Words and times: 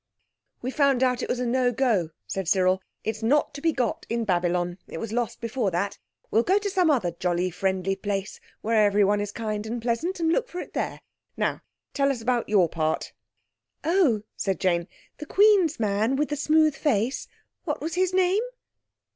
"We 0.63 0.71
found 0.71 1.03
out 1.03 1.21
it 1.21 1.29
was 1.29 1.39
no 1.39 1.71
go," 1.71 2.09
said 2.25 2.47
Cyril; 2.47 2.81
"it's 3.03 3.21
not 3.21 3.53
to 3.53 3.61
be 3.61 3.71
got 3.71 4.07
in 4.09 4.25
Babylon. 4.25 4.79
It 4.87 4.97
was 4.97 5.13
lost 5.13 5.39
before 5.39 5.69
that. 5.69 5.99
We'll 6.31 6.41
go 6.41 6.57
to 6.57 6.71
some 6.71 6.89
other 6.89 7.11
jolly 7.11 7.51
friendly 7.51 7.95
place, 7.95 8.39
where 8.61 8.83
everyone 8.83 9.21
is 9.21 9.31
kind 9.31 9.63
and 9.67 9.79
pleasant, 9.79 10.19
and 10.19 10.31
look 10.31 10.47
for 10.49 10.59
it 10.59 10.73
there. 10.73 11.01
Now 11.37 11.61
tell 11.93 12.09
us 12.11 12.19
about 12.19 12.49
your 12.49 12.67
part." 12.67 13.13
"Oh," 13.83 14.23
said 14.35 14.59
Jane, 14.59 14.87
"the 15.19 15.27
Queen's 15.27 15.79
man 15.79 16.15
with 16.15 16.29
the 16.29 16.35
smooth 16.35 16.73
face—what 16.75 17.79
was 17.79 17.93
his 17.93 18.11
name?" 18.11 18.41